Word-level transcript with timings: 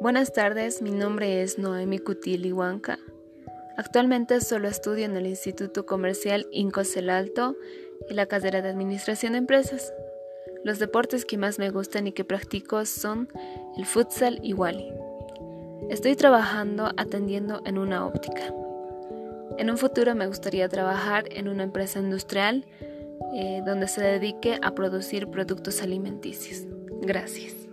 Buenas 0.00 0.32
tardes, 0.32 0.80
mi 0.80 0.92
nombre 0.92 1.42
es 1.42 1.58
Noemi 1.58 1.98
Cutili 1.98 2.52
Huanca. 2.52 2.98
Actualmente 3.76 4.40
solo 4.40 4.66
estudio 4.66 5.04
en 5.04 5.14
el 5.14 5.26
Instituto 5.26 5.84
Comercial 5.84 6.46
Incosel 6.52 7.10
Alto 7.10 7.54
y 8.08 8.14
la 8.14 8.24
carrera 8.24 8.62
de 8.62 8.70
Administración 8.70 9.32
de 9.32 9.38
Empresas. 9.40 9.92
Los 10.64 10.78
deportes 10.78 11.26
que 11.26 11.36
más 11.36 11.58
me 11.58 11.68
gustan 11.68 12.06
y 12.06 12.12
que 12.12 12.24
practico 12.24 12.86
son 12.86 13.28
el 13.76 13.84
futsal 13.84 14.40
y 14.42 14.54
wally. 14.54 14.90
Estoy 15.90 16.16
trabajando 16.16 16.92
atendiendo 16.96 17.60
en 17.66 17.76
una 17.76 18.06
óptica. 18.06 18.54
En 19.58 19.68
un 19.70 19.76
futuro 19.76 20.14
me 20.14 20.28
gustaría 20.28 20.66
trabajar 20.70 21.24
en 21.30 21.46
una 21.46 21.64
empresa 21.64 21.98
industrial 21.98 22.64
eh, 23.34 23.60
donde 23.66 23.86
se 23.86 24.00
dedique 24.00 24.58
a 24.62 24.74
producir 24.74 25.28
productos 25.28 25.82
alimenticios. 25.82 26.64
Gracias. 27.02 27.69